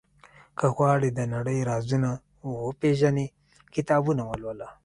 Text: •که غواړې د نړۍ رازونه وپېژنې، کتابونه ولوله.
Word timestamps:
•که 0.57 0.65
غواړې 0.75 1.09
د 1.13 1.19
نړۍ 1.33 1.59
رازونه 1.71 2.09
وپېژنې، 2.67 3.25
کتابونه 3.75 4.21
ولوله. 4.25 4.67